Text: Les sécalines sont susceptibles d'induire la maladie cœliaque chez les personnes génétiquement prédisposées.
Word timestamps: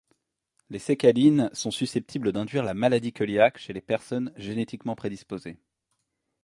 Les 0.71 0.79
sécalines 0.79 1.51
sont 1.53 1.69
susceptibles 1.69 2.31
d'induire 2.31 2.63
la 2.63 2.73
maladie 2.73 3.13
cœliaque 3.13 3.59
chez 3.59 3.71
les 3.71 3.81
personnes 3.81 4.33
génétiquement 4.35 4.95
prédisposées. 4.95 5.59